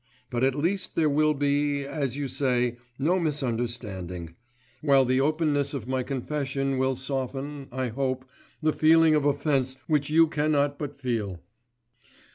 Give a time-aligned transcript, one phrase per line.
[0.31, 4.33] But at least there will be, as you say, no misunderstanding,
[4.81, 8.25] while the openness of my confession will soften, I hope,
[8.63, 11.39] the feeling of offence which you cannot but feel.